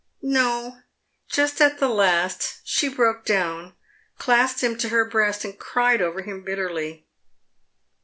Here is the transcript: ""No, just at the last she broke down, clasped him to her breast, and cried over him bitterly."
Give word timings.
""No, 0.39 0.79
just 1.29 1.61
at 1.61 1.77
the 1.77 1.87
last 1.87 2.61
she 2.63 2.89
broke 2.89 3.23
down, 3.23 3.75
clasped 4.17 4.63
him 4.63 4.75
to 4.79 4.89
her 4.89 5.05
breast, 5.07 5.45
and 5.45 5.59
cried 5.59 6.01
over 6.01 6.23
him 6.23 6.41
bitterly." 6.43 7.05